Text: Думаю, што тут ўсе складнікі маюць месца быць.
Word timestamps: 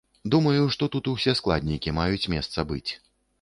Думаю, 0.35 0.63
што 0.75 0.87
тут 0.95 1.09
ўсе 1.11 1.35
складнікі 1.41 1.95
маюць 1.99 2.29
месца 2.37 2.67
быць. 2.73 2.89